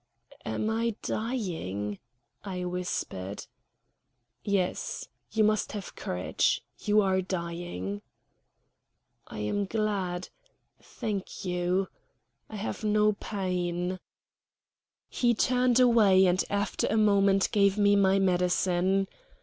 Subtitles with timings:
[0.45, 1.99] "Am I dying?"
[2.43, 3.45] I whispered.
[4.43, 5.07] "Yes.
[5.29, 6.63] You must have courage.
[6.79, 8.01] You are dying."
[9.27, 10.29] "I am glad.
[10.81, 11.87] Thank you.
[12.49, 13.99] I have no pain."
[15.07, 19.07] He turned away, and after a moment gave me my medicine.